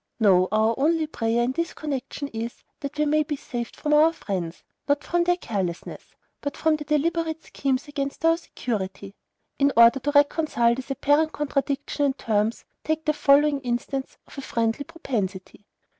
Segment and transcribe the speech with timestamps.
[0.19, 4.11] No; our only prayer, in this connection, is that we may be saved from our
[4.11, 9.13] friends; not from their carelessness, but from their deliberate schemes against our security.
[9.59, 14.41] In order to reconcile this apparent contradiction in terms, take the following instance of a
[14.41, 15.67] friendly propensity.